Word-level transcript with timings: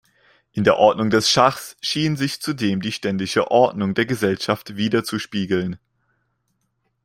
In 0.51 0.63
der 0.63 0.77
Ordnung 0.77 1.11
des 1.11 1.29
Schachs 1.29 1.77
schien 1.79 2.15
sich 2.15 2.41
zudem 2.41 2.81
die 2.81 2.91
ständische 2.91 3.51
Ordnung 3.51 3.93
der 3.93 4.07
Gesellschaft 4.07 4.75
widerzuspiegeln. 4.75 5.77